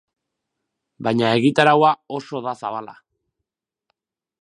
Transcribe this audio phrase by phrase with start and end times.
[1.09, 2.99] Baina egitaraua oso da zabala.